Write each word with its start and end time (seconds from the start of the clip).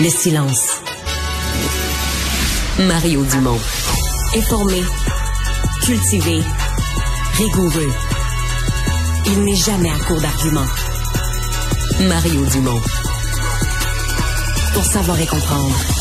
le 0.00 0.10
silence. 0.10 0.80
Mario 2.78 3.24
Dumont. 3.24 3.58
Informé, 4.36 4.82
cultivé, 5.82 6.40
rigoureux. 7.34 7.92
Il 9.26 9.44
n'est 9.44 9.56
jamais 9.56 9.90
à 9.90 9.98
court 9.98 10.20
d'arguments. 10.20 10.66
Mario 12.08 12.44
Dumont. 12.46 12.80
Pour 14.74 14.84
savoir 14.84 15.20
et 15.20 15.26
comprendre. 15.26 15.97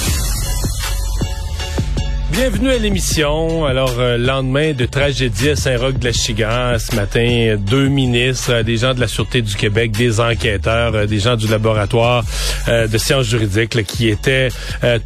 Bienvenue 2.38 2.69
à 2.69 2.77
l'émission. 2.77 3.66
Alors, 3.66 3.95
euh, 3.97 4.16
lendemain 4.16 4.73
de 4.73 4.85
tragédie 4.85 5.49
à 5.49 5.55
Saint-Roch-de-la-Chigan, 5.55 6.77
ce 6.77 6.95
matin, 6.95 7.57
deux 7.57 7.88
ministres, 7.88 8.53
euh, 8.53 8.61
des 8.61 8.77
gens 8.77 8.93
de 8.93 8.99
la 8.99 9.07
Sûreté 9.07 9.41
du 9.41 9.55
Québec, 9.55 9.89
des 9.89 10.19
enquêteurs, 10.19 10.93
euh, 10.93 11.05
des 11.08 11.17
gens 11.17 11.35
du 11.35 11.47
laboratoire 11.47 12.23
de 12.67 12.97
sciences 12.99 13.25
juridiques 13.25 13.83
qui 13.85 14.09
étaient 14.09 14.49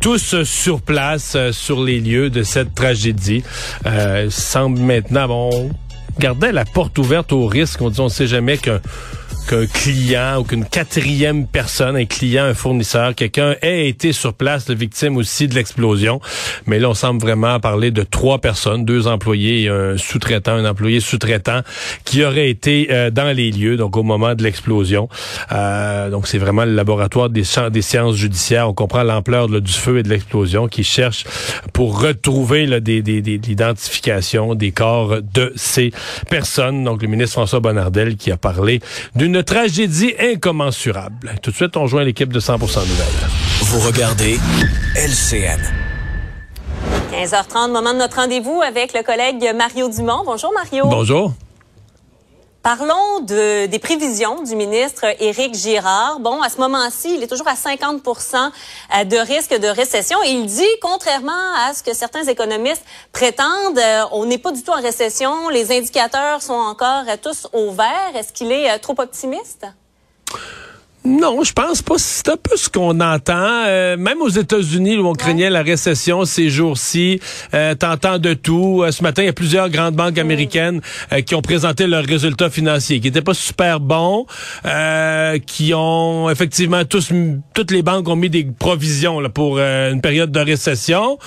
tous 0.01 0.43
sur 0.43 0.81
place, 0.81 1.37
sur 1.51 1.81
les 1.81 2.01
lieux 2.01 2.29
de 2.29 2.43
cette 2.43 2.75
tragédie. 2.75 3.43
Semble 4.29 4.79
maintenant, 4.79 5.27
bon, 5.27 5.71
gardait 6.19 6.51
la 6.51 6.65
porte 6.65 6.97
ouverte 6.97 7.31
au 7.31 7.45
risque. 7.45 7.81
On 7.81 7.89
dit, 7.89 7.99
on 8.01 8.05
ne 8.05 8.09
sait 8.09 8.27
jamais 8.27 8.57
qu'un 8.57 8.81
qu'un 9.47 9.65
client 9.65 10.39
ou 10.39 10.43
qu'une 10.43 10.65
quatrième 10.65 11.45
personne, 11.47 11.95
un 11.95 12.05
client, 12.05 12.45
un 12.45 12.53
fournisseur, 12.53 13.15
quelqu'un 13.15 13.55
ait 13.61 13.87
été 13.87 14.13
sur 14.13 14.33
place, 14.33 14.67
la 14.69 14.75
victime 14.75 15.17
aussi 15.17 15.47
de 15.47 15.55
l'explosion. 15.55 16.21
Mais 16.65 16.79
là, 16.79 16.89
on 16.89 16.93
semble 16.93 17.21
vraiment 17.21 17.59
parler 17.59 17.91
de 17.91 18.03
trois 18.03 18.39
personnes, 18.39 18.85
deux 18.85 19.07
employés 19.07 19.63
et 19.63 19.69
un 19.69 19.97
sous-traitant, 19.97 20.53
un 20.53 20.65
employé 20.69 20.99
sous-traitant 20.99 21.61
qui 22.05 22.23
aurait 22.23 22.49
été 22.49 22.87
euh, 22.91 23.09
dans 23.09 23.35
les 23.35 23.51
lieux, 23.51 23.77
donc 23.77 23.97
au 23.97 24.03
moment 24.03 24.35
de 24.35 24.43
l'explosion. 24.43 25.09
Euh, 25.51 26.09
donc 26.09 26.27
c'est 26.27 26.37
vraiment 26.37 26.65
le 26.65 26.73
laboratoire 26.73 27.29
des, 27.29 27.43
des 27.71 27.81
sciences 27.81 28.15
judiciaires. 28.15 28.69
On 28.69 28.73
comprend 28.73 29.03
l'ampleur 29.03 29.47
du 29.49 29.71
feu 29.71 29.99
et 29.99 30.03
de 30.03 30.09
l'explosion 30.09 30.67
qui 30.67 30.83
cherche 30.83 31.25
pour 31.73 32.01
retrouver 32.01 32.67
des, 32.81 33.01
des, 33.01 33.21
des- 33.21 33.37
l'identification 33.37 34.55
des 34.55 34.71
corps 34.71 35.17
de 35.33 35.51
ces 35.55 35.91
personnes. 36.29 36.83
Donc 36.83 37.01
le 37.01 37.07
ministre 37.07 37.33
François 37.33 37.59
Bonnardel 37.59 38.15
qui 38.15 38.31
a 38.31 38.37
parlé 38.37 38.79
d'une 39.15 39.30
tragédie 39.39 40.13
incommensurable. 40.19 41.35
Tout 41.41 41.51
de 41.51 41.55
suite, 41.55 41.77
on 41.77 41.87
joint 41.87 42.03
l'équipe 42.03 42.33
de 42.33 42.39
100% 42.39 42.57
Nouvelles. 42.59 43.29
Vous 43.61 43.79
regardez 43.79 44.37
LCN. 44.95 45.61
15h30, 47.11 47.71
moment 47.71 47.93
de 47.93 47.99
notre 47.99 48.17
rendez-vous 48.17 48.61
avec 48.61 48.93
le 48.93 49.03
collègue 49.03 49.53
Mario 49.55 49.89
Dumont. 49.89 50.23
Bonjour 50.25 50.51
Mario. 50.53 50.87
Bonjour. 50.87 51.33
Parlons 52.63 53.21
de, 53.21 53.65
des 53.65 53.79
prévisions 53.79 54.43
du 54.43 54.55
ministre 54.55 55.05
Éric 55.19 55.55
Girard. 55.55 56.19
Bon, 56.19 56.43
à 56.43 56.49
ce 56.49 56.59
moment-ci, 56.59 57.15
il 57.15 57.23
est 57.23 57.27
toujours 57.27 57.47
à 57.47 57.55
50% 57.55 58.35
euh, 58.35 59.03
de 59.03 59.17
risque 59.17 59.57
de 59.57 59.67
récession 59.67 60.19
il 60.23 60.45
dit, 60.45 60.63
contrairement 60.79 61.55
à 61.57 61.73
ce 61.73 61.81
que 61.81 61.95
certains 61.95 62.23
économistes 62.23 62.85
prétendent, 63.13 63.79
euh, 63.79 64.03
on 64.11 64.25
n'est 64.25 64.37
pas 64.37 64.51
du 64.51 64.61
tout 64.61 64.71
en 64.71 64.79
récession. 64.79 65.49
Les 65.49 65.75
indicateurs 65.75 66.43
sont 66.43 66.53
encore 66.53 67.05
euh, 67.07 67.17
tous 67.19 67.47
au 67.51 67.71
vert. 67.71 68.15
Est-ce 68.15 68.31
qu'il 68.31 68.51
est 68.51 68.77
trop 68.77 68.95
optimiste? 68.99 69.65
Non, 71.03 71.43
je 71.43 71.51
pense 71.51 71.81
pas. 71.81 71.95
C'est 71.97 72.29
un 72.29 72.37
peu 72.37 72.55
ce 72.55 72.69
qu'on 72.69 72.99
entend. 72.99 73.63
Euh, 73.65 73.97
même 73.97 74.21
aux 74.21 74.29
États-Unis, 74.29 74.97
où 74.97 75.07
on 75.07 75.13
craignait 75.13 75.49
la 75.49 75.63
récession 75.63 76.25
ces 76.25 76.49
jours-ci, 76.49 77.19
euh, 77.55 77.73
t'entends 77.73 78.19
de 78.19 78.35
tout. 78.35 78.83
Euh, 78.83 78.91
ce 78.91 79.01
matin, 79.01 79.23
il 79.23 79.25
y 79.25 79.29
a 79.29 79.33
plusieurs 79.33 79.69
grandes 79.69 79.95
banques 79.95 80.19
américaines 80.19 80.79
euh, 81.11 81.21
qui 81.21 81.33
ont 81.33 81.41
présenté 81.41 81.87
leurs 81.87 82.05
résultats 82.05 82.51
financiers, 82.51 82.99
qui 82.99 83.07
n'étaient 83.07 83.23
pas 83.23 83.33
super 83.33 83.79
bons, 83.79 84.27
euh, 84.65 85.39
qui 85.39 85.73
ont 85.73 86.29
effectivement 86.29 86.85
tous, 86.85 87.09
toutes 87.55 87.71
les 87.71 87.81
banques 87.81 88.07
ont 88.07 88.15
mis 88.15 88.29
des 88.29 88.43
provisions 88.43 89.19
là, 89.19 89.29
pour 89.29 89.57
euh, 89.57 89.91
une 89.91 90.01
période 90.01 90.31
de 90.31 90.39
récession. 90.39 91.17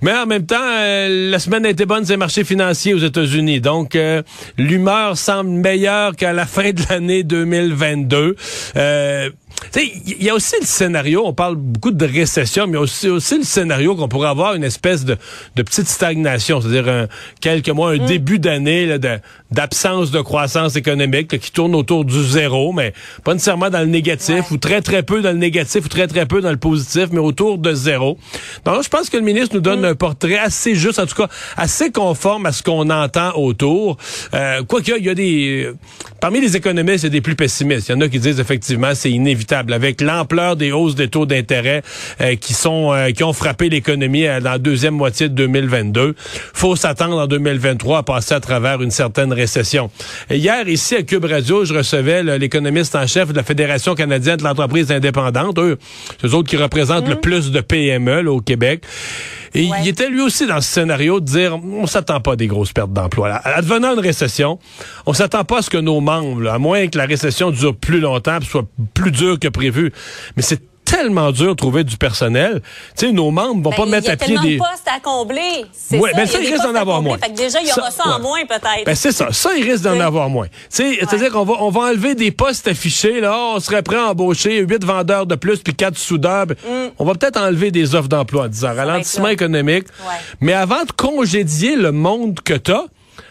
Mais 0.00 0.12
en 0.12 0.26
même 0.26 0.46
temps, 0.46 0.56
euh, 0.60 1.30
la 1.30 1.38
semaine 1.38 1.66
a 1.66 1.70
été 1.70 1.84
bonne, 1.86 2.04
c'est 2.04 2.12
le 2.12 2.18
marché 2.18 2.44
financier 2.44 2.94
aux 2.94 2.98
États-Unis. 2.98 3.60
Donc, 3.60 3.96
euh, 3.96 4.22
l'humeur 4.56 5.16
semble 5.16 5.50
meilleure 5.50 6.14
qu'à 6.14 6.32
la 6.32 6.46
fin 6.46 6.70
de 6.70 6.82
l'année 6.88 7.22
2022. 7.24 8.36
Euh, 8.76 9.30
tu 9.30 9.34
sais, 9.34 9.47
il 9.76 10.22
y 10.22 10.30
a 10.30 10.34
aussi 10.34 10.54
le 10.60 10.66
scénario, 10.66 11.22
on 11.26 11.32
parle 11.32 11.56
beaucoup 11.56 11.90
de 11.90 12.04
récession, 12.06 12.66
mais 12.66 12.72
il 12.72 12.74
y 12.74 12.78
a 12.78 12.80
aussi, 12.80 13.08
aussi 13.08 13.38
le 13.38 13.44
scénario 13.44 13.94
qu'on 13.96 14.08
pourrait 14.08 14.28
avoir 14.28 14.54
une 14.54 14.64
espèce 14.64 15.04
de, 15.04 15.16
de 15.56 15.62
petite 15.62 15.88
stagnation, 15.88 16.60
c'est-à-dire 16.60 17.06
quelques 17.40 17.68
mois, 17.68 17.90
un 17.92 17.98
début 18.06 18.38
d'année 18.38 18.86
là, 18.86 18.98
de- 18.98 19.18
d'absence 19.50 20.10
de, 20.10 20.20
croissance 20.20 20.76
économique 20.76 21.32
là, 21.32 21.38
qui 21.38 21.50
tourne 21.52 21.74
autour 21.74 22.04
du 22.04 22.22
zéro, 22.24 22.72
mais 22.72 22.92
pas 23.24 23.32
nécessairement 23.34 23.70
dans 23.70 23.80
le 23.80 23.86
négatif, 23.86 24.28
Ouais. 24.28 24.42
ou 24.52 24.56
très 24.58 24.80
très 24.82 25.02
peu 25.02 25.22
dans 25.22 25.32
le 25.32 25.38
négatif, 25.38 25.84
ou 25.84 25.88
très 25.88 26.06
très 26.06 26.26
peu 26.26 26.40
dans 26.40 26.50
le 26.50 26.56
positif, 26.56 27.06
mais 27.12 27.18
autour 27.20 27.58
de 27.58 27.72
zéro. 27.74 28.18
Donc, 28.64 28.82
je 28.84 28.88
pense 28.88 29.10
que 29.10 29.16
le 29.16 29.22
ministre 29.22 29.54
nous 29.54 29.60
donne 29.60 29.84
un 29.84 29.94
portrait 29.94 30.38
assez 30.38 30.74
juste, 30.74 30.98
en 30.98 31.06
tout 31.06 31.14
cas 31.16 31.28
assez 31.56 31.90
conforme 31.90 32.46
à 32.46 32.52
ce 32.52 32.62
qu'on 32.62 32.88
entend 32.90 33.32
autour. 33.36 33.96
Euh, 34.34 34.62
Quoique, 34.64 34.92
il 34.98 35.04
y 35.04 35.08
a 35.10 35.14
des... 35.14 35.70
Parmi 36.20 36.40
les 36.40 36.56
économistes, 36.56 37.04
il 37.04 37.06
y 37.06 37.08
a 37.08 37.10
des 37.10 37.20
plus 37.20 37.36
pessimistes. 37.36 37.88
Il 37.88 37.92
y 37.92 37.94
en 37.94 38.00
a 38.00 38.08
qui 38.08 38.18
disent 38.18 38.40
effectivement 38.40 38.90
c'est 38.94 39.10
inévitable. 39.10 39.47
Avec 39.52 40.00
l'ampleur 40.00 40.56
des 40.56 40.72
hausses 40.72 40.94
des 40.94 41.08
taux 41.08 41.26
d'intérêt 41.26 41.82
euh, 42.20 42.36
qui 42.36 42.54
sont 42.54 42.92
euh, 42.92 43.10
qui 43.10 43.24
ont 43.24 43.32
frappé 43.32 43.68
l'économie 43.68 44.26
euh, 44.26 44.40
dans 44.40 44.52
la 44.52 44.58
deuxième 44.58 44.94
moitié 44.94 45.28
de 45.28 45.34
2022, 45.34 46.14
faut 46.52 46.76
s'attendre 46.76 47.16
en 47.18 47.26
2023 47.26 47.98
à 47.98 48.02
passer 48.02 48.34
à 48.34 48.40
travers 48.40 48.82
une 48.82 48.90
certaine 48.90 49.32
récession. 49.32 49.90
Et 50.30 50.36
hier, 50.36 50.68
ici 50.68 50.96
à 50.96 51.02
Cube 51.02 51.24
Radio, 51.24 51.64
je 51.64 51.74
recevais 51.74 52.22
l'économiste 52.38 52.94
en 52.94 53.06
chef 53.06 53.28
de 53.28 53.36
la 53.36 53.42
Fédération 53.42 53.94
canadienne 53.94 54.36
de 54.36 54.44
l'entreprise 54.44 54.90
indépendante, 54.92 55.58
eux, 55.58 55.78
c'est 56.20 56.26
eux 56.26 56.34
autres 56.34 56.48
qui 56.48 56.56
représentent 56.56 57.08
le 57.08 57.16
plus 57.16 57.50
de 57.50 57.60
PME 57.60 58.22
là, 58.22 58.32
au 58.32 58.40
Québec. 58.40 58.84
Et 59.54 59.68
Ouais. 59.70 59.78
il 59.82 59.88
était 59.88 60.08
lui 60.08 60.20
aussi 60.20 60.46
dans 60.46 60.60
ce 60.60 60.68
scénario 60.70 61.20
de 61.20 61.24
dire 61.24 61.56
on 61.56 61.86
s'attend 61.86 62.20
pas 62.20 62.32
à 62.32 62.36
des 62.36 62.46
grosses 62.46 62.72
pertes 62.72 62.92
d'emploi. 62.92 63.30
Advenant 63.44 63.94
une 63.94 64.00
récession, 64.00 64.58
on 65.06 65.12
s'attend 65.12 65.44
pas 65.44 65.58
à 65.58 65.62
ce 65.62 65.70
que 65.70 65.78
nos 65.78 66.00
membres, 66.00 66.42
là, 66.42 66.54
à 66.54 66.58
moins 66.58 66.86
que 66.88 66.98
la 66.98 67.06
récession 67.06 67.50
dure 67.50 67.74
plus 67.76 68.00
longtemps, 68.00 68.38
soit 68.42 68.66
plus 68.94 69.10
dure 69.10 69.27
que 69.36 69.48
prévu. 69.48 69.92
Mais 70.36 70.42
c'est 70.42 70.60
tellement 70.84 71.32
dur 71.32 71.48
de 71.48 71.52
trouver 71.52 71.84
du 71.84 71.98
personnel. 71.98 72.62
Tu 72.96 73.06
sais, 73.08 73.12
nos 73.12 73.30
membres 73.30 73.62
vont 73.62 73.70
Ben, 73.70 73.76
pas 73.76 73.84
mettre 73.84 74.04
il 74.04 74.06
y 74.06 74.10
a 74.10 74.12
à 74.14 74.16
pied 74.16 74.26
tellement 74.28 74.42
des. 74.42 74.54
de 74.54 74.58
postes 74.58 74.88
à 74.88 75.00
combler. 75.00 75.66
C'est 75.70 75.98
Ouais, 75.98 76.12
ça, 76.12 76.16
ben 76.16 76.22
il 76.24 76.28
ça, 76.30 76.38
il 76.38 76.44
des 76.46 76.52
risque 76.52 76.64
d'en 76.64 76.74
à 76.74 76.80
avoir 76.80 77.02
moins. 77.02 77.18
Fait 77.18 77.28
que 77.30 77.36
déjà, 77.36 77.60
il 77.60 77.68
y 77.68 77.72
aura 77.78 77.90
ça, 77.90 78.04
en 78.08 78.16
ouais. 78.16 78.22
moins, 78.22 78.46
peut-être. 78.46 78.86
Ben 78.86 78.94
c'est 78.94 79.12
ça. 79.12 79.30
Ça, 79.30 79.50
il 79.54 79.70
risque 79.70 79.84
d'en 79.84 79.92
Oui. 79.92 80.00
avoir 80.00 80.30
moins. 80.30 80.46
Tu 80.46 80.52
sais, 80.70 80.96
C'est-à-dire 81.00 81.30
qu'on 81.30 81.44
va, 81.44 81.56
on 81.60 81.68
va 81.68 81.80
enlever 81.90 82.14
des 82.14 82.30
postes 82.30 82.66
affichés. 82.68 83.20
Là, 83.20 83.36
on 83.54 83.60
serait 83.60 83.82
prêt 83.82 83.96
à 83.98 84.06
embaucher 84.12 84.60
huit 84.60 84.82
vendeurs 84.82 85.26
de 85.26 85.34
plus 85.34 85.58
puis 85.58 85.74
quatre 85.74 85.98
soudeurs. 85.98 86.46
Ben, 86.46 86.56
On 86.98 87.04
va 87.04 87.12
peut-être 87.14 87.38
enlever 87.38 87.70
des 87.70 87.94
offres 87.94 88.08
d'emploi 88.08 88.44
en 88.44 88.48
disant 88.48 88.74
ralentissement 88.74 89.28
économique. 89.28 89.88
Mais 90.40 90.54
avant 90.54 90.84
de 90.86 90.92
congédier 90.92 91.76
le 91.76 91.92
monde 91.92 92.40
que 92.42 92.54
t'as, 92.54 92.84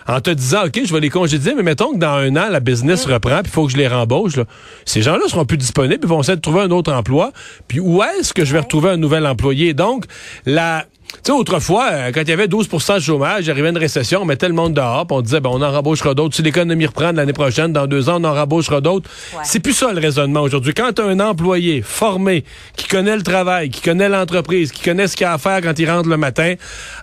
en 0.07 0.21
te 0.21 0.29
disant, 0.29 0.65
OK, 0.65 0.79
je 0.83 0.93
vais 0.93 0.99
les 0.99 1.09
congédier, 1.09 1.53
mais 1.55 1.63
mettons 1.63 1.93
que 1.93 1.97
dans 1.97 2.13
un 2.13 2.35
an, 2.35 2.49
la 2.49 2.59
business 2.59 3.05
reprend, 3.05 3.41
puis 3.41 3.51
il 3.51 3.51
faut 3.51 3.65
que 3.65 3.73
je 3.73 3.77
les 3.77 3.87
rembauche. 3.87 4.37
Là. 4.37 4.45
Ces 4.85 5.01
gens-là 5.01 5.27
seront 5.27 5.45
plus 5.45 5.57
disponibles, 5.57 5.99
ils 6.03 6.07
vont 6.07 6.21
essayer 6.21 6.35
de 6.35 6.41
trouver 6.41 6.61
un 6.61 6.71
autre 6.71 6.93
emploi. 6.93 7.31
Puis 7.67 7.79
où 7.79 8.01
est-ce 8.01 8.33
que 8.33 8.45
je 8.45 8.53
vais 8.53 8.59
retrouver 8.59 8.89
un 8.89 8.97
nouvel 8.97 9.25
employé? 9.27 9.73
Donc, 9.73 10.05
la, 10.45 10.85
sais, 11.23 11.31
autrefois, 11.31 11.89
euh, 11.91 12.11
quand 12.13 12.21
il 12.21 12.29
y 12.29 12.33
avait 12.33 12.47
12% 12.47 12.95
de 12.95 12.99
chômage, 12.99 13.45
il 13.45 13.51
arrivait 13.51 13.69
une 13.69 13.77
récession, 13.77 14.21
on 14.21 14.25
mettait 14.25 14.47
le 14.47 14.53
monde 14.53 14.73
dehors, 14.73 15.05
puis 15.05 15.17
on 15.17 15.21
disait, 15.21 15.39
ben, 15.39 15.49
on 15.53 15.61
en 15.61 15.71
rembauchera 15.71 16.13
d'autres. 16.13 16.35
Si 16.35 16.41
l'économie 16.41 16.85
reprend 16.85 17.11
l'année 17.11 17.33
prochaine, 17.33 17.73
dans 17.73 17.87
deux 17.87 18.09
ans, 18.09 18.17
on 18.21 18.23
en 18.23 18.33
rembauchera 18.33 18.81
d'autres. 18.81 19.09
C'est 19.43 19.59
plus 19.59 19.73
ça 19.73 19.91
le 19.91 19.99
raisonnement 19.99 20.41
aujourd'hui. 20.41 20.73
Quand 20.73 20.93
tu 20.93 21.01
as 21.01 21.05
un 21.05 21.19
employé 21.19 21.81
formé, 21.81 22.43
qui 22.75 22.87
connaît 22.87 23.15
le 23.15 23.23
travail, 23.23 23.69
qui 23.69 23.81
connaît 23.81 24.09
l'entreprise, 24.09 24.71
qui 24.71 24.83
connaît 24.83 25.07
ce 25.07 25.15
qu'il 25.15 25.25
a 25.25 25.33
à 25.33 25.37
faire 25.37 25.61
quand 25.61 25.77
il 25.77 25.89
rentre 25.89 26.09
le 26.09 26.17
matin, 26.17 26.55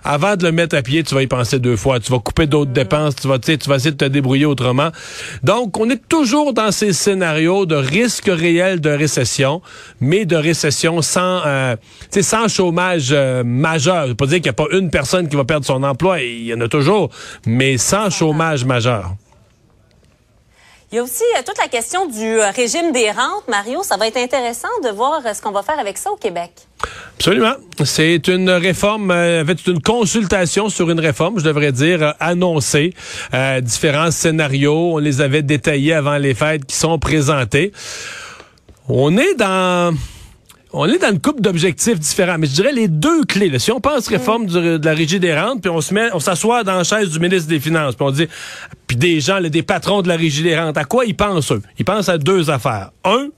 avant 0.03 0.35
de 0.35 0.43
le 0.43 0.51
mettre 0.51 0.75
à 0.75 0.81
pied, 0.81 1.03
tu 1.03 1.15
vas 1.15 1.21
y 1.21 1.27
penser 1.27 1.59
deux 1.59 1.75
fois. 1.75 1.99
Tu 1.99 2.11
vas 2.11 2.19
couper 2.19 2.47
d'autres 2.47 2.71
mm. 2.71 2.75
dépenses, 2.75 3.15
tu 3.15 3.27
vas, 3.27 3.39
tu 3.39 3.57
vas 3.67 3.75
essayer 3.75 3.91
de 3.91 3.97
te 3.97 4.05
débrouiller 4.05 4.45
autrement. 4.45 4.89
Donc, 5.43 5.77
on 5.79 5.89
est 5.89 6.01
toujours 6.07 6.53
dans 6.53 6.71
ces 6.71 6.93
scénarios 6.93 7.65
de 7.65 7.75
risque 7.75 8.29
réel 8.31 8.81
de 8.81 8.89
récession, 8.89 9.61
mais 9.99 10.25
de 10.25 10.35
récession 10.35 11.01
sans, 11.01 11.41
euh, 11.45 11.75
sans 12.09 12.47
chômage 12.47 13.09
euh, 13.11 13.43
majeur. 13.43 13.94
Je 14.03 14.09
veux 14.09 14.15
pas 14.15 14.25
dire 14.25 14.37
qu'il 14.37 14.43
n'y 14.43 14.49
a 14.49 14.53
pas 14.53 14.67
une 14.71 14.89
personne 14.89 15.27
qui 15.27 15.35
va 15.35 15.45
perdre 15.45 15.65
son 15.65 15.83
emploi, 15.83 16.21
il 16.21 16.45
y 16.45 16.53
en 16.53 16.61
a 16.61 16.67
toujours, 16.67 17.09
mais 17.45 17.77
sans 17.77 18.09
chômage 18.09 18.65
majeur. 18.65 19.15
Il 20.91 20.95
y 20.95 20.99
a 20.99 21.03
aussi 21.03 21.23
euh, 21.35 21.41
toute 21.45 21.57
la 21.57 21.67
question 21.67 22.05
du 22.05 22.23
euh, 22.23 22.51
régime 22.51 22.91
des 22.91 23.09
rentes. 23.09 23.47
Mario, 23.49 23.81
ça 23.83 23.97
va 23.97 24.07
être 24.07 24.17
intéressant 24.17 24.69
de 24.83 24.89
voir 24.89 25.21
ce 25.35 25.41
qu'on 25.41 25.51
va 25.51 25.63
faire 25.63 25.79
avec 25.79 25.97
ça 25.97 26.11
au 26.11 26.15
Québec. 26.15 26.51
Absolument. 27.17 27.55
C'est 27.83 28.27
une 28.27 28.49
réforme, 28.49 29.09
en 29.11 29.43
fait, 29.45 29.67
une 29.67 29.81
consultation 29.81 30.69
sur 30.69 30.89
une 30.89 30.99
réforme, 30.99 31.39
je 31.39 31.43
devrais 31.43 31.71
dire, 31.71 32.13
annoncée. 32.19 32.93
différents 33.61 34.11
scénarios, 34.11 34.93
on 34.93 34.97
les 34.99 35.21
avait 35.21 35.41
détaillés 35.41 35.93
avant 35.93 36.17
les 36.17 36.35
fêtes 36.35 36.65
qui 36.65 36.75
sont 36.75 36.99
présentés. 36.99 37.71
On 38.87 39.17
est 39.17 39.33
dans 39.35 39.95
on 40.77 40.85
est 40.87 40.97
dans 40.97 41.11
une 41.11 41.21
coupe 41.21 41.39
d'objectifs 41.39 41.99
différents, 41.99 42.37
mais 42.37 42.47
je 42.47 42.53
dirais 42.53 42.73
les 42.73 42.89
deux 42.89 43.23
clés. 43.23 43.57
Si 43.59 43.71
on 43.71 43.79
pense 43.79 44.07
réforme 44.07 44.45
de 44.45 44.79
la 44.83 44.93
régie 44.93 45.21
des 45.21 45.33
rentes, 45.33 45.61
puis 45.61 45.69
on 45.69 45.79
se 45.79 45.93
met, 45.93 46.09
on 46.13 46.19
s'assoit 46.19 46.65
dans 46.65 46.75
la 46.75 46.83
chaise 46.83 47.09
du 47.11 47.19
ministre 47.19 47.47
des 47.47 47.61
Finances, 47.61 47.95
puis 47.95 48.05
on 48.05 48.11
dit, 48.11 48.27
puis 48.85 48.97
des 48.97 49.21
gens, 49.21 49.39
des 49.39 49.63
patrons 49.63 50.01
de 50.01 50.09
la 50.09 50.17
régie 50.17 50.43
des 50.43 50.59
rentes, 50.59 50.77
à 50.77 50.83
quoi 50.83 51.05
ils 51.05 51.15
pensent 51.15 51.51
eux? 51.53 51.61
Ils 51.79 51.85
pensent 51.85 52.09
à 52.09 52.17
deux 52.17 52.49
affaires. 52.49 52.91
Un, 53.05 53.29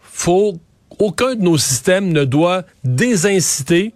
faut 0.00 0.54
aucun 0.98 1.36
de 1.36 1.42
nos 1.42 1.56
systèmes 1.56 2.12
ne 2.12 2.24
doit 2.24 2.64
désinciter 2.82 3.94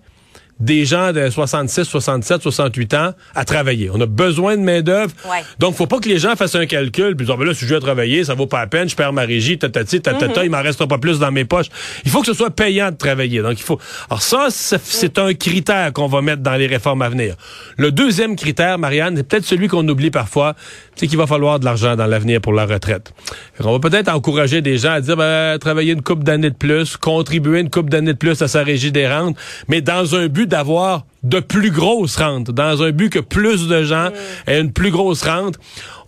des 0.60 0.84
gens 0.84 1.12
de 1.12 1.30
66, 1.30 1.84
67, 1.84 2.42
68 2.42 2.94
ans 2.94 3.12
à 3.34 3.44
travailler. 3.44 3.90
On 3.92 4.00
a 4.00 4.06
besoin 4.06 4.56
de 4.56 4.62
main-d'œuvre. 4.62 5.12
Ouais. 5.24 5.44
Donc, 5.58 5.76
faut 5.76 5.86
pas 5.86 5.98
que 6.00 6.08
les 6.08 6.18
gens 6.18 6.34
fassent 6.36 6.56
un 6.56 6.66
calcul 6.66 7.16
puis 7.16 7.26
disent, 7.26 7.34
oh, 7.34 7.38
ben 7.38 7.46
là, 7.46 7.54
si 7.54 7.66
je 7.66 7.74
vais 7.74 7.80
travailler, 7.80 8.24
ça 8.24 8.34
vaut 8.34 8.46
pas 8.46 8.60
la 8.60 8.66
peine, 8.66 8.88
je 8.88 8.96
perds 8.96 9.12
ma 9.12 9.22
régie, 9.22 9.58
tatati, 9.58 10.00
tatata, 10.00 10.26
mm 10.26 10.32
-hmm. 10.32 10.44
il 10.44 10.50
m'en 10.50 10.62
restera 10.62 10.88
pas 10.88 10.98
plus 10.98 11.18
dans 11.18 11.30
mes 11.30 11.44
poches. 11.44 11.68
Il 12.04 12.10
faut 12.10 12.20
que 12.20 12.26
ce 12.26 12.34
soit 12.34 12.50
payant 12.50 12.90
de 12.90 12.96
travailler. 12.96 13.40
Donc, 13.42 13.58
il 13.58 13.62
faut. 13.62 13.78
Alors, 14.10 14.22
ça, 14.22 14.48
c'est 14.50 15.18
un 15.18 15.34
critère 15.34 15.92
qu'on 15.92 16.08
va 16.08 16.22
mettre 16.22 16.42
dans 16.42 16.56
les 16.56 16.66
réformes 16.66 17.02
à 17.02 17.08
venir. 17.08 17.34
Le 17.76 17.92
deuxième 17.92 18.34
critère, 18.36 18.78
Marianne, 18.78 19.14
c'est 19.16 19.28
peut-être 19.28 19.44
celui 19.44 19.68
qu'on 19.68 19.86
oublie 19.88 20.10
parfois, 20.10 20.54
c'est 20.96 21.06
qu'il 21.06 21.18
va 21.18 21.26
falloir 21.26 21.60
de 21.60 21.64
l'argent 21.64 21.94
dans 21.94 22.06
l'avenir 22.06 22.40
pour 22.40 22.52
la 22.52 22.66
retraite. 22.66 23.12
On 23.60 23.72
va 23.78 23.78
peut-être 23.78 24.08
encourager 24.08 24.60
des 24.62 24.78
gens 24.78 24.92
à 24.92 25.00
dire, 25.00 25.16
ben, 25.16 25.58
travailler 25.58 25.92
une 25.92 26.02
coupe 26.02 26.24
d'années 26.24 26.50
de 26.50 26.56
plus, 26.56 26.96
contribuer 26.96 27.60
une 27.60 27.70
coupe 27.70 27.90
d'années 27.90 28.14
de 28.14 28.18
plus 28.18 28.42
à 28.42 28.48
sa 28.48 28.62
régie 28.62 28.90
des 28.90 29.06
rentes, 29.06 29.36
mais 29.68 29.80
dans 29.80 30.16
un 30.16 30.26
but 30.26 30.47
d'avoir 30.48 31.04
de 31.22 31.40
plus 31.40 31.70
grosses 31.70 32.16
rentes, 32.16 32.50
dans 32.50 32.82
un 32.82 32.90
but 32.90 33.10
que 33.10 33.18
plus 33.18 33.68
de 33.68 33.82
gens 33.82 34.10
mm. 34.10 34.50
aient 34.50 34.60
une 34.60 34.72
plus 34.72 34.90
grosse 34.90 35.22
rente. 35.22 35.56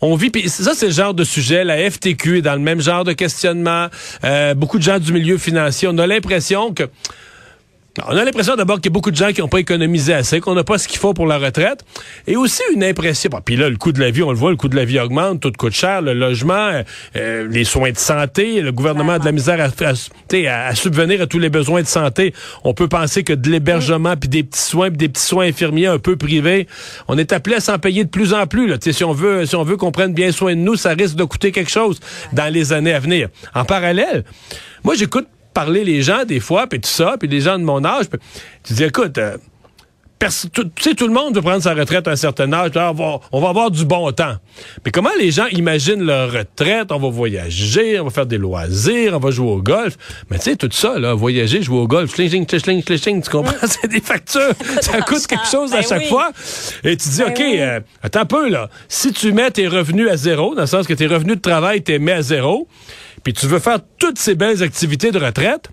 On 0.01 0.17
vit, 0.17 0.31
pis 0.31 0.49
ça 0.49 0.73
c'est 0.75 0.87
le 0.87 0.93
genre 0.93 1.15
de 1.15 1.25
sujet, 1.25 1.65
la 1.65 1.91
FTQ 1.91 2.39
est 2.39 2.43
dans 2.43 2.55
le 2.55 2.61
même 2.61 2.81
genre 2.81 3.05
de 3.05 3.13
questionnement. 3.13 3.89
Euh, 4.25 4.55
beaucoup 4.55 4.79
de 4.79 4.83
gens 4.83 4.99
du 4.99 5.13
milieu 5.13 5.37
financier, 5.37 5.89
on 5.91 5.99
a 5.99 6.07
l'impression 6.07 6.73
que 6.73 6.85
on 8.07 8.17
a 8.17 8.25
l'impression 8.25 8.55
d'abord 8.55 8.77
qu'il 8.77 8.87
y 8.87 8.93
a 8.93 8.95
beaucoup 8.95 9.11
de 9.11 9.17
gens 9.17 9.33
qui 9.33 9.41
n'ont 9.41 9.49
pas 9.49 9.59
économisé 9.59 10.15
assez, 10.15 10.41
qu'on 10.41 10.55
n'a 10.55 10.65
pas 10.65 10.79
ce 10.79 10.87
qu'il 10.87 10.99
faut 10.99 11.13
pour 11.13 11.27
la 11.27 11.39
retraite. 11.39 11.85
Et 12.27 12.37
aussi 12.37 12.63
une 12.73 12.85
impression. 12.85 13.31
puis 13.45 13.57
là, 13.57 13.69
le 13.69 13.77
coût 13.77 13.93
de 13.93 14.01
la 14.01 14.11
vie, 14.11 14.23
on 14.23 14.31
le 14.31 14.37
voit, 14.37 14.51
le 14.51 14.57
coût 14.57 14.69
de 14.69 14.77
la 14.77 14.85
vie 14.85 14.99
augmente, 15.01 15.41
tout 15.41 15.53
coûte 15.57 15.73
cher, 15.73 16.01
le 16.01 16.15
logement, 16.15 16.55
euh, 16.55 16.83
euh, 17.17 17.49
les 17.51 17.65
soins 17.65 17.91
de 17.91 17.99
santé, 17.99 18.61
le 18.61 18.73
gouvernement 18.73 19.15
a 19.15 19.19
de 19.19 19.25
la 19.25 19.33
misère 19.33 19.61
à, 19.61 19.89
à, 19.89 20.75
subvenir 20.75 21.21
à 21.21 21.27
tous 21.27 21.39
les 21.39 21.51
besoins 21.51 21.83
de 21.83 21.87
santé. 21.87 22.33
On 22.65 22.75
peut 22.75 22.89
penser 22.89 23.25
que 23.25 23.33
de 23.33 23.51
l'hébergement, 23.51 24.17
puis 24.17 24.29
des 24.29 24.45
petits 24.45 24.63
soins, 24.63 24.89
puis 24.89 24.99
des 24.99 25.09
petits 25.09 25.27
soins 25.27 25.47
infirmiers 25.47 25.87
un 25.87 25.99
peu 25.99 26.17
privés, 26.17 26.69
on 27.09 27.19
est 27.19 27.33
appelé 27.33 27.57
à 27.57 27.61
s'en 27.61 27.79
payer 27.79 28.05
de 28.05 28.11
plus 28.11 28.35
en 28.35 28.47
plus. 28.47 28.69
Là. 28.69 28.77
Si 28.81 29.05
on 29.05 29.13
veut, 29.13 29.47
si 29.47 29.57
on 29.57 29.65
veut 29.65 29.77
qu'on 29.77 29.93
prenne 29.93 30.15
bien 30.15 30.33
soin 30.33 30.55
de 30.55 30.61
nous, 30.61 30.77
ça 30.77 30.91
risque 30.91 31.17
de 31.17 31.25
coûter 31.25 31.53
quelque 31.53 31.71
chose 31.71 31.99
dans 32.33 32.53
les 32.53 32.73
années 32.73 32.95
à 32.95 33.01
venir. 33.01 33.29
En 33.55 33.65
parallèle, 33.65 34.25
moi 34.85 34.95
j'écoute 34.95 35.27
parler 35.53 35.85
les 35.85 36.03
gens 36.03 36.25
des 36.25 36.41
fois, 36.41 36.67
puis 36.67 36.81
tout 36.81 36.89
ça, 36.89 37.17
puis 37.19 37.29
les 37.29 37.41
gens 37.41 37.59
de 37.59 37.65
mon 37.65 37.85
âge, 37.85 38.07
tu 38.63 38.75
dis, 38.75 38.85
écoute, 38.85 39.19
euh, 39.19 39.37
tu 40.21 40.63
sais, 40.81 40.95
tout 40.95 41.07
le 41.07 41.15
monde 41.15 41.35
veut 41.35 41.41
prendre 41.41 41.63
sa 41.63 41.73
retraite 41.73 42.07
à 42.07 42.11
un 42.11 42.17
certain 42.17 42.53
âge. 42.53 42.73
on, 42.75 42.93
va, 42.93 43.21
on 43.33 43.41
va 43.41 43.49
avoir 43.49 43.71
du 43.71 43.87
bon 43.87 44.13
temps. 44.13 44.35
Mais 44.85 44.91
comment 44.91 45.11
les 45.19 45.31
gens 45.31 45.47
imaginent 45.47 46.03
leur 46.03 46.31
retraite? 46.31 46.93
On 46.93 46.99
va 46.99 47.09
voyager, 47.09 47.99
on 47.99 48.05
va 48.05 48.11
faire 48.11 48.27
des 48.27 48.37
loisirs, 48.37 49.15
on 49.15 49.19
va 49.19 49.31
jouer 49.31 49.51
au 49.51 49.63
golf. 49.63 49.97
Mais 50.31 50.37
tu 50.39 50.45
sais, 50.45 50.57
tout 50.57 50.69
ça, 50.73 50.99
là, 50.99 51.15
voyager, 51.15 51.63
jouer 51.63 51.79
au 51.79 51.89
golf, 51.89 52.15
schling, 52.15 52.47
schling, 52.47 52.83
schling, 52.85 53.23
tu 53.23 53.31
comprends? 53.31 53.55
C'est 53.67 53.89
des 53.89 54.03
factures. 54.03 54.53
ça 54.83 55.01
coûte 55.01 55.27
quelque 55.27 55.49
chose 55.51 55.73
à 55.73 55.77
ben 55.77 55.87
chaque 55.89 56.07
fois. 56.07 56.31
Et 56.85 56.97
tu 56.99 57.09
dis, 57.09 57.23
ben 57.23 57.31
OK, 57.31 57.41
euh, 57.41 57.81
attends 58.03 58.21
un 58.21 58.27
peu, 58.27 58.51
là. 58.51 58.69
Si 58.89 59.13
tu 59.13 59.33
mets 59.33 59.51
tes 59.51 59.69
revenus 59.69 60.11
à 60.11 60.19
zéro, 60.19 60.55
dans 60.55 60.63
le 60.63 60.67
sens 60.67 60.87
que 60.87 60.95
tes 60.95 61.07
revenus 61.07 61.37
de 61.37 61.41
travail, 61.41 61.83
t'es 61.83 61.99
mis 61.99 62.13
à 62.13 62.21
zéro, 62.21 62.69
puis 63.23 63.33
tu 63.33 63.47
veux 63.47 63.59
faire 63.59 63.79
toutes 63.99 64.19
ces 64.19 64.35
belles 64.35 64.63
activités 64.63 65.11
de 65.11 65.19
retraite, 65.19 65.69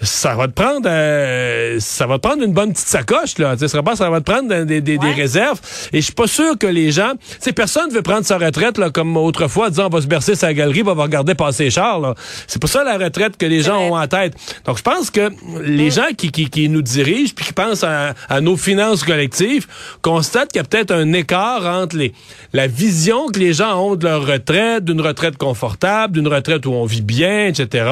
ça 0.00 0.36
va 0.36 0.46
te 0.46 0.52
prendre 0.52 0.86
euh, 0.88 1.76
ça 1.80 2.06
va 2.06 2.18
te 2.18 2.26
prendre 2.28 2.44
une 2.44 2.52
bonne 2.52 2.72
petite 2.72 2.86
sacoche 2.86 3.38
là. 3.38 3.56
Tu 3.56 3.66
sais 3.66 3.68
ça 3.68 4.10
va 4.10 4.20
te 4.20 4.30
prendre 4.30 4.64
des, 4.64 4.80
des, 4.80 4.98
des, 4.98 5.12
réserves. 5.12 5.60
Et 5.92 5.98
je 5.98 6.04
suis 6.04 6.12
pas 6.12 6.28
sûr 6.28 6.56
que 6.56 6.66
les 6.66 6.92
gens 6.92 7.12
c'est 7.40 7.52
personne 7.52 7.90
veut 7.90 8.02
prendre 8.02 8.24
sa 8.24 8.38
retraite 8.38 8.78
là 8.78 8.90
comme 8.90 9.16
autrefois 9.16 9.70
disant 9.70 9.86
on 9.86 9.88
va 9.88 10.00
se 10.00 10.06
bercer 10.06 10.36
sa 10.36 10.54
galerie 10.54 10.82
on 10.86 10.94
va 10.94 11.02
regarder 11.02 11.34
passer 11.34 11.64
les 11.64 11.70
chars 11.70 11.98
là. 11.98 12.14
C'est 12.46 12.62
pas 12.62 12.68
ça 12.68 12.84
la 12.84 12.96
retraite 12.96 13.36
que 13.36 13.46
les 13.46 13.62
gens 13.62 13.78
ont 13.80 13.96
en 13.96 14.06
tête. 14.06 14.34
Donc 14.66 14.78
je 14.78 14.82
pense 14.82 15.10
que 15.10 15.30
les 15.62 15.88
mm. 15.88 15.92
gens 15.92 16.14
qui, 16.16 16.30
qui, 16.30 16.48
qui, 16.48 16.68
nous 16.68 16.82
dirigent 16.82 17.32
puis 17.34 17.46
qui 17.46 17.52
pensent 17.52 17.82
à, 17.82 18.14
à 18.28 18.40
nos 18.40 18.56
finances 18.56 19.02
collectives 19.02 19.66
constatent 20.02 20.52
qu'il 20.52 20.60
y 20.60 20.64
a 20.64 20.68
peut-être 20.68 20.92
un 20.92 21.12
écart 21.12 21.64
entre 21.66 21.96
les 21.96 22.12
la 22.52 22.66
vision 22.66 23.28
que 23.28 23.38
les 23.38 23.52
gens 23.52 23.80
ont 23.80 23.96
de 23.96 24.04
leur 24.04 24.24
retraite 24.24 24.84
d'une 24.84 25.00
retraite 25.00 25.36
confortable 25.36 26.14
d'une 26.14 26.28
retraite 26.28 26.66
où 26.66 26.72
on 26.72 26.84
vit 26.84 27.02
bien 27.02 27.46
etc 27.46 27.90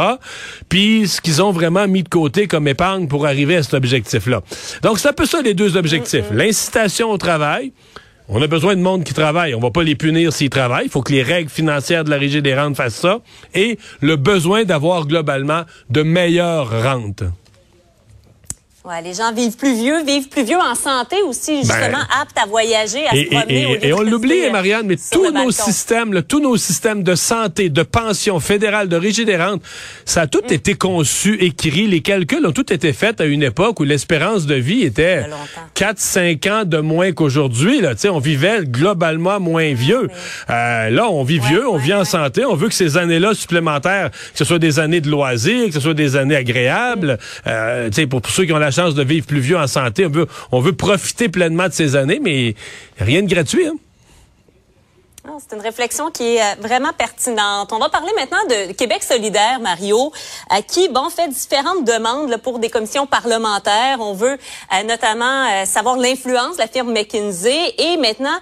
puis 0.69 1.09
ce 1.09 1.21
qu'ils 1.21 1.43
ont 1.43 1.51
vraiment 1.51 1.89
mis 1.89 1.96
de 2.03 2.09
côté 2.09 2.47
comme 2.47 2.69
épargne 2.69 3.09
pour 3.09 3.27
arriver 3.27 3.57
à 3.57 3.63
cet 3.63 3.75
objectif-là. 3.75 4.43
Donc, 4.83 4.99
c'est 4.99 5.09
un 5.09 5.13
peu 5.13 5.27
ça 5.27 5.43
les 5.43 5.55
deux 5.55 5.77
objectifs. 5.77 6.25
L'incitation 6.33 7.11
au 7.11 7.19
travail. 7.19 7.73
On 8.29 8.43
a 8.43 8.49
besoin 8.49 8.75
de 8.75 8.81
monde 8.81 9.05
qui 9.05 9.15
travaille. 9.15 9.55
On 9.55 9.61
va 9.61 9.71
pas 9.71 9.85
les 9.85 9.95
punir 9.95 10.33
s'ils 10.33 10.51
travaillent. 10.51 10.87
Il 10.87 10.91
faut 10.91 11.03
que 11.03 11.13
les 11.13 11.23
règles 11.23 11.51
financières 11.51 12.03
de 12.03 12.11
la 12.11 12.17
Régie 12.17 12.43
des 12.43 12.57
rentes 12.57 12.77
fassent 12.77 12.97
ça. 12.97 13.21
Et 13.55 13.79
le 14.01 14.17
besoin 14.17 14.65
d'avoir 14.65 15.07
globalement 15.07 15.63
de 15.91 16.03
meilleures 16.03 16.83
rentes. 16.83 17.23
Ouais, 18.87 19.03
les 19.03 19.15
gens 19.15 19.33
vivent 19.33 19.57
plus 19.57 19.75
vieux, 19.75 20.05
vivent 20.05 20.29
plus 20.29 20.45
vieux 20.45 20.59
en 20.59 20.77
santé 20.77 21.17
aussi, 21.27 21.57
justement, 21.57 21.79
ben, 21.91 22.21
aptes 22.23 22.39
à 22.41 22.47
voyager, 22.47 23.05
à 23.05 23.17
se 23.17 23.29
promener. 23.29 23.79
Et, 23.83 23.89
et 23.89 23.93
on 23.93 24.03
l'oublie, 24.03 24.49
Marianne, 24.53 24.87
mais 24.87 24.95
tous 25.11 25.33
nos 25.33 25.51
systèmes, 25.51 26.23
tous 26.23 26.39
nos 26.39 26.57
systèmes 26.57 27.03
de 27.03 27.17
santé, 27.17 27.69
de 27.69 27.83
pension 27.83 28.39
fédérale, 28.39 28.89
de 28.89 29.43
rentes, 29.43 29.63
ça 30.05 30.21
a 30.21 30.27
tout 30.29 30.43
mm. 30.49 30.53
été 30.53 30.75
conçu, 30.75 31.37
écrit, 31.43 31.89
les 31.89 32.01
calculs 32.01 32.47
ont 32.47 32.53
tout 32.53 32.73
été 32.73 32.93
faits 32.93 33.21
à 33.21 33.25
une 33.25 33.43
époque 33.43 33.81
où 33.81 33.83
l'espérance 33.83 34.47
de 34.47 34.55
vie 34.55 34.83
était 34.83 35.25
4-5 35.75 36.51
ans 36.53 36.65
de 36.65 36.79
moins 36.79 37.11
qu'aujourd'hui. 37.11 37.81
Là, 37.81 37.95
on 38.09 38.21
vivait 38.21 38.61
globalement 38.63 39.41
moins 39.41 39.75
vieux. 39.75 40.09
Euh, 40.49 40.91
là, 40.91 41.09
on 41.11 41.25
vit 41.25 41.41
vieux, 41.41 41.69
on 41.69 41.77
vit 41.77 41.95
en 41.95 42.05
santé, 42.05 42.45
on 42.45 42.55
veut 42.55 42.69
que 42.69 42.75
ces 42.75 42.97
années-là 42.97 43.35
supplémentaires, 43.35 44.13
que 44.13 44.39
ce 44.39 44.45
soit 44.45 44.61
des 44.61 44.79
années 44.79 45.01
de 45.01 45.11
loisirs, 45.11 45.67
que 45.67 45.73
ce 45.73 45.81
soit 45.81 45.95
des 45.95 46.15
années 46.15 46.37
agréables, 46.37 47.15
mm. 47.15 47.49
euh, 47.49 47.91
pour, 48.09 48.23
pour 48.23 48.31
ceux 48.31 48.45
qui 48.45 48.53
ont 48.53 48.59
la 48.59 48.76
chance 48.77 48.95
de 48.95 49.03
vivre 49.03 49.27
plus 49.27 49.41
vieux 49.41 49.59
en 49.59 49.67
santé. 49.67 50.07
On 50.07 50.11
veut, 50.11 50.27
on 50.53 50.61
veut 50.61 50.75
profiter 50.75 51.29
pleinement 51.29 51.69
de 51.69 51.73
ces 51.73 51.97
années, 51.97 52.21
mais 52.23 52.55
rien 52.99 53.23
de 53.23 53.29
gratuit. 53.29 53.67
Hein? 53.67 53.77
C'est 55.41 55.57
une 55.57 55.63
réflexion 55.63 56.11
qui 56.11 56.37
est 56.37 56.41
euh, 56.41 56.55
vraiment 56.61 56.93
pertinente. 56.93 57.73
On 57.73 57.79
va 57.79 57.89
parler 57.89 58.13
maintenant 58.17 58.43
de 58.49 58.73
Québec 58.73 59.03
solidaire, 59.03 59.59
Mario, 59.61 60.13
à 60.49 60.63
qui 60.63 60.89
bon 60.89 61.11
fait 61.11 61.29
différentes 61.29 61.85
demandes 61.85 62.37
pour 62.39 62.59
des 62.59 62.71
commissions 62.71 63.07
parlementaires. 63.07 63.99
On 64.01 64.15
veut 64.15 64.39
euh, 64.39 64.83
notamment 64.85 65.49
euh, 65.49 65.65
savoir 65.65 65.97
l'influence 65.97 66.57
de 66.57 66.63
la 66.63 66.69
firme 66.69 66.93
McKinsey 66.93 67.75
et 67.77 67.97
maintenant 67.97 68.39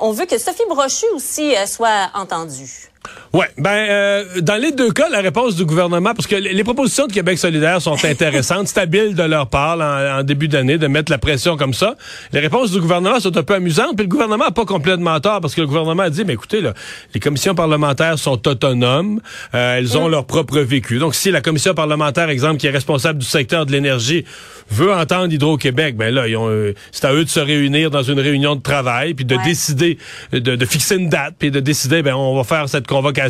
on 0.00 0.12
veut 0.12 0.26
que 0.26 0.38
Sophie 0.38 0.62
Brochu 0.68 1.06
aussi 1.14 1.54
soit 1.66 2.10
entendue. 2.14 2.90
Ouais, 3.32 3.46
ben 3.56 3.70
euh, 3.70 4.24
dans 4.42 4.56
les 4.56 4.72
deux 4.72 4.90
cas, 4.90 5.08
la 5.08 5.22
réponse 5.22 5.56
du 5.56 5.64
gouvernement, 5.64 6.12
parce 6.12 6.26
que 6.26 6.36
les 6.36 6.64
propositions 6.64 7.06
de 7.06 7.12
Québec 7.14 7.38
solidaire 7.38 7.80
sont 7.80 7.96
intéressantes, 8.04 8.68
stabiles 8.68 9.14
de 9.14 9.22
leur 9.22 9.46
part 9.46 9.80
en, 9.80 10.22
début 10.22 10.48
d'année 10.48 10.76
de 10.76 10.86
mettre 10.86 11.10
la 11.10 11.16
pression 11.16 11.56
comme 11.56 11.72
ça. 11.72 11.96
Les 12.34 12.40
réponses 12.40 12.72
du 12.72 12.80
gouvernement 12.80 13.20
sont 13.20 13.34
un 13.34 13.42
peu 13.42 13.54
amusantes, 13.54 13.96
puis 13.96 14.04
le 14.04 14.10
gouvernement 14.10 14.44
n'a 14.44 14.50
pas 14.50 14.66
complètement 14.66 15.18
tort 15.18 15.40
parce 15.40 15.54
que 15.54 15.62
le 15.62 15.66
gouvernement 15.66 16.02
a 16.02 16.10
dit, 16.10 16.26
mais 16.26 16.34
écoutez, 16.34 16.60
là, 16.60 16.74
les 17.14 17.20
commissions 17.20 17.54
parlementaires 17.54 18.18
sont 18.18 18.46
autonomes, 18.46 19.22
euh, 19.54 19.78
elles 19.78 19.96
ont 19.96 20.08
leur 20.08 20.26
propre 20.26 20.60
vécu. 20.60 20.98
Donc 20.98 21.14
si 21.14 21.30
la 21.30 21.40
commission 21.40 21.72
parlementaire, 21.72 22.28
exemple, 22.28 22.58
qui 22.58 22.66
est 22.66 22.70
responsable 22.70 23.18
du 23.18 23.26
secteur 23.26 23.64
de 23.64 23.72
l'énergie, 23.72 24.26
veut 24.70 24.92
entendre 24.92 25.32
Hydro-Québec, 25.32 25.96
ben 25.96 26.14
là, 26.14 26.24
euh, 26.26 26.74
c'est 26.90 27.06
à 27.06 27.14
eux 27.14 27.24
de 27.24 27.30
se 27.30 27.40
réunir 27.40 27.90
dans 27.90 28.02
une 28.02 28.20
réunion 28.20 28.56
de 28.56 28.62
travail, 28.62 29.14
puis 29.14 29.24
de 29.24 29.38
décider, 29.42 29.96
de, 30.32 30.38
de, 30.38 30.66
fixer 30.66 30.96
une 30.96 31.08
date, 31.08 31.36
puis 31.38 31.50
de 31.50 31.60
décider, 31.60 32.02
ben 32.02 32.14
on 32.14 32.36
va 32.36 32.44
faire 32.44 32.68
cette 32.68 32.86
convocation 32.86 33.21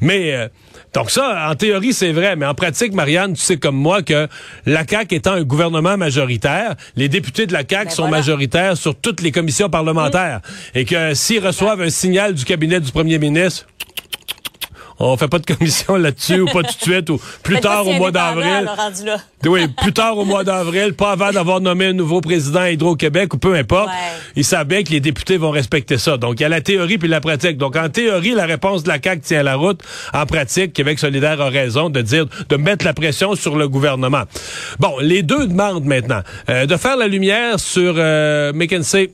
Mais 0.00 0.32
euh, 0.34 0.48
donc 0.94 1.10
ça, 1.10 1.48
en 1.50 1.54
théorie, 1.56 1.92
c'est 1.92 2.12
vrai, 2.12 2.36
mais 2.36 2.46
en 2.46 2.54
pratique, 2.54 2.94
Marianne, 2.94 3.34
tu 3.34 3.40
sais 3.40 3.56
comme 3.56 3.76
moi 3.76 4.02
que 4.02 4.28
la 4.64 4.84
CAC 4.84 5.12
étant 5.12 5.32
un 5.32 5.42
gouvernement 5.42 5.96
majoritaire, 5.96 6.76
les 6.94 7.08
députés 7.08 7.46
de 7.46 7.52
la 7.52 7.64
CAC 7.64 7.88
ben 7.88 7.90
sont 7.90 8.08
majoritaires 8.08 8.76
sur 8.76 8.94
toutes 8.94 9.20
les 9.20 9.32
commissions 9.32 9.68
parlementaires, 9.68 10.40
et 10.74 10.84
que 10.84 11.14
s'ils 11.14 11.44
reçoivent 11.44 11.80
un 11.80 11.90
signal 11.90 12.34
du 12.34 12.44
cabinet 12.44 12.78
du 12.78 12.92
premier 12.92 13.18
ministre, 13.18 13.66
on 14.98 15.16
fait 15.16 15.28
pas 15.28 15.38
de 15.38 15.46
commission 15.46 15.96
là-dessus 15.96 16.40
ou 16.40 16.46
pas 16.46 16.62
tout 16.62 16.76
de 16.78 16.92
suite 16.92 17.10
ou 17.10 17.20
plus 17.42 17.60
tard 17.60 17.86
au 17.86 17.92
mois 17.94 18.10
d'avril. 18.10 18.68
Oui, 19.46 19.68
plus 19.68 19.92
tard 19.92 20.16
au 20.16 20.24
mois 20.24 20.42
d'avril, 20.42 20.94
pas 20.94 21.10
avant 21.12 21.30
d'avoir 21.30 21.60
nommé 21.60 21.86
un 21.86 21.92
nouveau 21.92 22.22
président 22.22 22.60
à 22.60 22.70
Hydro-Québec 22.70 23.34
ou 23.34 23.36
peu 23.36 23.54
importe. 23.54 23.90
Ils 24.36 24.44
savent 24.44 24.66
bien 24.66 24.82
que 24.82 24.90
les 24.90 25.00
députés 25.00 25.36
vont 25.36 25.50
respecter 25.50 25.98
ça. 25.98 26.16
Donc 26.16 26.40
il 26.40 26.44
y 26.44 26.46
a 26.46 26.48
la 26.48 26.62
théorie 26.62 26.96
puis 26.96 27.08
la 27.08 27.20
pratique. 27.20 27.58
Donc 27.58 27.76
en 27.76 27.90
théorie, 27.90 28.30
la 28.30 28.46
réponse 28.46 28.84
de 28.84 28.88
la 28.88 28.98
CAQ 29.02 29.20
tient 29.20 29.42
la 29.42 29.56
route. 29.56 29.82
En 30.14 30.24
pratique, 30.24 30.72
Québec 30.72 30.98
solidaire 30.98 31.40
a 31.42 31.50
raison 31.50 31.90
de 31.90 32.00
dire 32.00 32.24
de 32.48 32.56
mettre 32.56 32.86
la 32.86 32.94
pression 32.94 33.34
sur 33.34 33.56
le 33.56 33.68
gouvernement. 33.68 34.22
Bon, 34.78 34.94
les 35.00 35.22
deux 35.22 35.46
demandent 35.46 35.84
maintenant 35.84 36.22
euh, 36.48 36.64
de 36.64 36.76
faire 36.78 36.96
la 36.96 37.06
lumière 37.06 37.60
sur 37.60 37.94
euh, 37.98 38.52
McKinsey 38.54 39.10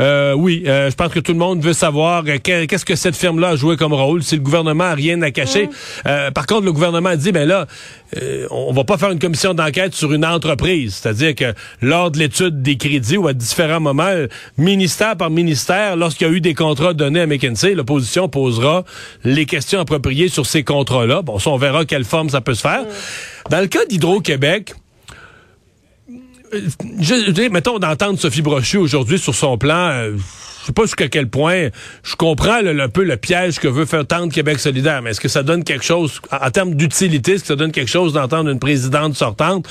euh, 0.00 0.32
oui, 0.32 0.64
euh, 0.66 0.90
je 0.90 0.94
pense 0.94 1.12
que 1.12 1.20
tout 1.20 1.32
le 1.32 1.38
monde 1.38 1.62
veut 1.62 1.72
savoir 1.72 2.24
euh, 2.26 2.38
qu'est-ce 2.38 2.84
que 2.84 2.96
cette 2.96 3.16
firme-là 3.16 3.50
a 3.50 3.56
joué 3.56 3.76
comme 3.76 3.92
rôle, 3.92 4.22
si 4.22 4.36
le 4.36 4.42
gouvernement 4.42 4.84
a 4.84 4.94
rien 4.94 5.20
à 5.22 5.30
cacher. 5.30 5.66
Mm. 6.04 6.32
par 6.34 6.46
contre, 6.46 6.64
le 6.64 6.72
gouvernement 6.72 7.10
a 7.10 7.16
dit, 7.16 7.32
ben 7.32 7.46
là, 7.46 7.66
on 8.50 8.72
va 8.72 8.84
pas 8.84 8.96
faire 8.96 9.10
une 9.10 9.18
commission 9.18 9.54
d'enquête 9.54 9.94
sur 9.94 10.12
une 10.12 10.24
entreprise. 10.24 10.94
C'est-à-dire 10.94 11.34
que 11.34 11.54
lors 11.82 12.10
de 12.10 12.18
l'étude 12.18 12.62
des 12.62 12.76
crédits 12.76 13.16
ou 13.16 13.28
à 13.28 13.32
différents 13.32 13.80
moments, 13.80 14.12
ministère 14.56 15.16
par 15.16 15.30
ministère, 15.30 15.96
lorsqu'il 15.96 16.26
y 16.26 16.30
a 16.30 16.32
eu 16.32 16.40
des 16.40 16.54
contrats 16.54 16.94
donnés 16.94 17.20
à 17.20 17.26
McKinsey, 17.26 17.74
l'opposition 17.74 18.28
posera 18.28 18.84
les 19.24 19.46
questions 19.46 19.80
appropriées 19.80 20.28
sur 20.28 20.46
ces 20.46 20.62
contrats-là. 20.62 21.22
Bon, 21.22 21.38
ça, 21.38 21.50
on 21.50 21.58
verra 21.58 21.84
quelle 21.84 22.04
forme 22.04 22.30
ça 22.30 22.40
peut 22.40 22.54
se 22.54 22.62
faire. 22.62 22.82
Mm. 22.82 23.50
Dans 23.50 23.60
le 23.60 23.66
cas 23.66 23.84
d'Hydro-Québec, 23.86 24.74
je, 27.00 27.48
mettons 27.50 27.78
d'entendre 27.78 28.18
Sophie 28.18 28.42
Brochu 28.42 28.78
aujourd'hui 28.78 29.18
sur 29.18 29.34
son 29.34 29.58
plan, 29.58 29.90
euh, 29.90 30.16
je 30.16 30.66
sais 30.66 30.72
pas 30.72 30.82
jusqu'à 30.82 31.08
quel 31.08 31.28
point 31.28 31.68
je 32.02 32.16
comprends 32.16 32.60
un 32.64 32.88
peu 32.88 33.02
le 33.04 33.16
piège 33.16 33.58
que 33.58 33.68
veut 33.68 33.86
faire 33.86 34.06
tendre 34.06 34.32
Québec 34.32 34.58
solidaire, 34.58 35.02
mais 35.02 35.10
est-ce 35.10 35.20
que 35.20 35.28
ça 35.28 35.42
donne 35.42 35.64
quelque 35.64 35.84
chose 35.84 36.20
en, 36.30 36.50
termes 36.50 36.74
d'utilité, 36.74 37.32
est-ce 37.32 37.42
que 37.42 37.48
ça 37.48 37.56
donne 37.56 37.72
quelque 37.72 37.90
chose 37.90 38.12
d'entendre 38.12 38.50
une 38.50 38.58
présidente 38.58 39.14
sortante? 39.14 39.66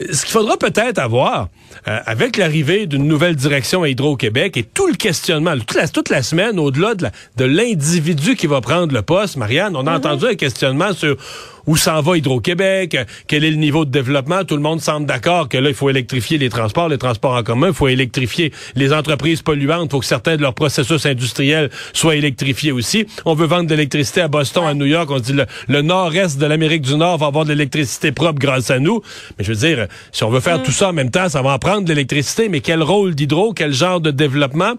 Ce 0.00 0.22
qu'il 0.24 0.32
faudra 0.32 0.56
peut-être 0.56 0.98
avoir, 0.98 1.48
euh, 1.88 1.98
avec 2.04 2.36
l'arrivée 2.36 2.86
d'une 2.86 3.06
nouvelle 3.06 3.36
direction 3.36 3.82
à 3.82 3.88
Hydro-Québec 3.88 4.56
et 4.56 4.62
tout 4.62 4.86
le 4.86 4.94
questionnement, 4.94 5.56
toute 5.56 5.74
la, 5.74 5.88
toute 5.88 6.10
la 6.10 6.22
semaine, 6.22 6.58
au-delà 6.58 6.94
de 6.94 7.44
l'individu 7.44 8.36
qui 8.36 8.46
va 8.46 8.60
prendre 8.60 8.92
le 8.92 9.02
poste, 9.02 9.36
Marianne, 9.36 9.76
on 9.76 9.86
a 9.86 9.92
mm-hmm. 9.92 9.96
entendu 9.96 10.26
un 10.26 10.34
questionnement 10.34 10.92
sur 10.92 11.16
où 11.66 11.76
s'en 11.76 12.00
va 12.00 12.16
Hydro-Québec, 12.16 12.96
quel 13.26 13.44
est 13.44 13.50
le 13.50 13.56
niveau 13.56 13.84
de 13.84 13.90
développement? 13.90 14.44
Tout 14.44 14.56
le 14.56 14.62
monde 14.62 14.80
semble 14.80 15.06
d'accord 15.06 15.48
que 15.48 15.58
là, 15.58 15.68
il 15.68 15.74
faut 15.74 15.90
électrifier 15.90 16.38
les 16.38 16.48
transports, 16.48 16.88
les 16.88 16.98
transports 16.98 17.34
en 17.34 17.42
commun, 17.42 17.68
il 17.68 17.74
faut 17.74 17.88
électrifier 17.88 18.52
les 18.74 18.92
entreprises 18.92 19.42
polluantes, 19.42 19.86
il 19.86 19.90
faut 19.90 20.00
que 20.00 20.06
certains 20.06 20.36
de 20.36 20.42
leurs 20.42 20.54
processus 20.54 21.06
industriels 21.06 21.70
soient 21.92 22.16
électrifiés 22.16 22.72
aussi. 22.72 23.06
On 23.24 23.34
veut 23.34 23.46
vendre 23.46 23.68
de 23.68 23.74
l'électricité 23.74 24.20
à 24.20 24.28
Boston, 24.28 24.64
à 24.66 24.74
New 24.74 24.86
York. 24.86 25.10
On 25.10 25.18
dit 25.18 25.32
le, 25.32 25.46
le 25.68 25.82
nord-est 25.82 26.38
de 26.38 26.46
l'Amérique 26.46 26.82
du 26.82 26.96
Nord 26.96 27.18
va 27.18 27.26
avoir 27.26 27.44
de 27.44 27.50
l'électricité 27.50 28.12
propre 28.12 28.38
grâce 28.38 28.70
à 28.70 28.78
nous. 28.78 29.02
Mais 29.38 29.44
je 29.44 29.52
veux 29.52 29.58
dire, 29.58 29.86
si 30.12 30.24
on 30.24 30.30
veut 30.30 30.40
faire 30.40 30.60
mm. 30.60 30.62
tout 30.62 30.72
ça 30.72 30.90
en 30.90 30.92
même 30.92 31.10
temps, 31.10 31.28
ça 31.28 31.42
va 31.42 31.52
en 31.52 31.58
prendre 31.58 31.82
de 31.82 31.88
l'électricité, 31.88 32.48
mais 32.48 32.60
quel 32.60 32.82
rôle 32.82 33.14
d'hydro, 33.14 33.52
quel 33.52 33.72
genre 33.72 34.00
de 34.00 34.10
développement? 34.10 34.74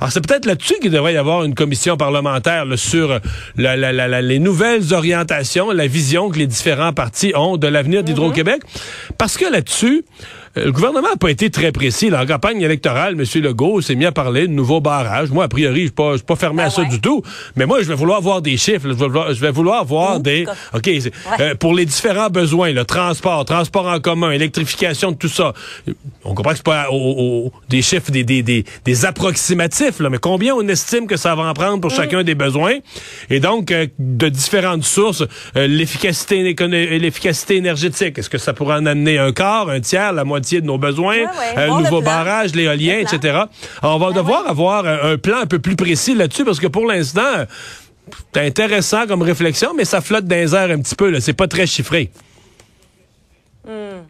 Alors, 0.00 0.12
c'est 0.12 0.26
peut-être 0.26 0.46
là-dessus 0.46 0.74
qu'il 0.80 0.90
devrait 0.90 1.14
y 1.14 1.16
avoir 1.16 1.44
une 1.44 1.54
commission 1.54 1.96
parlementaire 1.96 2.66
sur 2.76 3.20
la, 3.56 3.76
la, 3.76 3.92
la, 3.92 4.22
les 4.22 4.38
nouvelles 4.38 4.94
orientations, 4.94 5.70
la 5.70 5.86
vision 5.86 6.27
que 6.30 6.38
les 6.38 6.46
différents 6.46 6.92
partis 6.92 7.32
ont 7.34 7.56
de 7.56 7.66
l'avenir 7.66 8.02
d'Hydro-Québec. 8.02 8.62
Parce 9.16 9.36
que 9.36 9.50
là-dessus, 9.50 10.04
le 10.56 10.72
gouvernement 10.72 11.10
n'a 11.10 11.16
pas 11.16 11.30
été 11.30 11.50
très 11.50 11.72
précis. 11.72 12.12
En 12.14 12.26
campagne 12.26 12.60
électorale, 12.60 13.14
M. 13.18 13.42
Legault 13.42 13.80
s'est 13.80 13.94
mis 13.94 14.06
à 14.06 14.12
parler 14.12 14.46
de 14.46 14.52
nouveaux 14.52 14.80
barrages. 14.80 15.30
Moi, 15.30 15.44
a 15.44 15.48
priori, 15.48 15.90
je 15.96 16.02
ne 16.02 16.16
suis, 16.16 16.24
pas 16.24 16.36
fermé 16.36 16.62
à 16.62 16.66
ah 16.66 16.70
ça 16.70 16.84
du 16.84 17.00
tout. 17.00 17.22
Mais 17.56 17.66
moi, 17.66 17.82
je 17.82 17.88
vais 17.88 17.94
vouloir 17.94 18.20
voir 18.20 18.42
des 18.42 18.56
chiffres. 18.56 18.88
Je 18.88 19.40
vais 19.40 19.50
vouloir, 19.50 19.84
voir 19.84 20.20
des... 20.20 20.46
OK, 20.74 20.88
euh, 21.40 21.54
pour 21.54 21.74
les 21.74 21.84
différents 21.84 22.30
besoins, 22.30 22.72
le 22.72 22.84
transport, 22.84 23.44
transport 23.44 23.86
en 23.86 24.00
commun, 24.00 24.30
électrification, 24.30 25.12
tout 25.12 25.28
ça. 25.28 25.52
On 26.24 26.34
comprend 26.34 26.52
que 26.52 26.56
c'est 26.56 26.64
pas 26.64 26.86
des 27.68 27.82
chiffres, 27.82 28.10
des, 28.10 28.24
des, 28.24 28.42
des, 28.42 29.04
approximatifs, 29.04 30.00
là, 30.00 30.10
mais 30.10 30.18
combien 30.18 30.54
on 30.54 30.66
estime 30.68 31.06
que 31.06 31.16
ça 31.16 31.34
va 31.34 31.44
en 31.44 31.54
prendre 31.54 31.80
pour 31.80 31.92
mm. 31.92 31.94
chacun 31.94 32.22
des 32.24 32.34
besoins? 32.34 32.78
Et 33.30 33.40
donc, 33.40 33.70
euh, 33.70 33.86
de 33.98 34.28
différentes 34.28 34.84
sources, 34.84 35.24
l'efficacité 35.54 36.54
l'efficacité 36.98 37.56
énergétique, 37.56 38.18
est-ce 38.18 38.30
que 38.30 38.38
ça 38.38 38.52
pourrait 38.52 38.76
en 38.76 38.86
amener 38.86 39.18
un 39.18 39.32
quart, 39.32 39.68
un 39.68 39.80
tiers, 39.80 40.12
la 40.12 40.24
moitié 40.24 40.37
de 40.40 40.60
nos 40.60 40.78
besoins, 40.78 41.24
un 41.56 41.80
nouveau 41.80 42.00
barrage, 42.00 42.54
l'éolien, 42.54 42.98
etc. 42.98 43.40
on 43.82 43.98
va 43.98 44.12
devoir 44.12 44.48
avoir 44.48 44.86
un, 44.86 45.18
plan 45.18 45.38
un 45.38 45.46
peu 45.46 45.58
plus 45.58 45.76
précis 45.76 46.14
là-dessus 46.14 46.44
parce 46.44 46.60
que 46.60 46.66
pour 46.66 46.86
l'instant, 46.86 47.46
c'est 48.32 48.46
intéressant 48.46 49.06
comme 49.06 49.22
réflexion, 49.22 49.74
mais 49.74 49.84
ça 49.84 50.00
flotte 50.00 50.24
dans 50.24 50.36
les 50.36 50.54
airs 50.54 50.70
un 50.70 50.80
petit 50.80 50.94
peu. 50.94 51.18
C'est 51.20 51.32
pas 51.32 51.48
très 51.48 51.66
chiffré. 51.66 52.10
Hmm. 53.66 54.02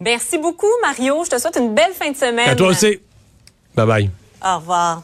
Merci 0.00 0.38
beaucoup, 0.38 0.70
Mario. 0.82 1.24
Je 1.24 1.30
te 1.30 1.38
souhaite 1.40 1.56
une 1.56 1.74
belle 1.74 1.92
fin 1.92 2.10
de 2.10 2.16
semaine. 2.16 2.48
À 2.48 2.56
toi 2.56 2.68
aussi. 2.68 3.00
Bye 3.74 3.86
bye. 3.86 4.10
Au 4.44 4.58
revoir. 4.58 5.02